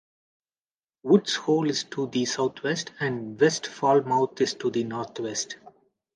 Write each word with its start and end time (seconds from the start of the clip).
Woods 1.03 1.35
Hole 1.35 1.69
is 1.69 1.83
to 1.91 2.07
the 2.07 2.25
southwest, 2.25 2.91
and 2.99 3.39
West 3.39 3.67
Falmouth 3.67 4.41
is 4.41 4.55
to 4.55 4.71
the 4.71 4.83
northwest. 4.83 5.57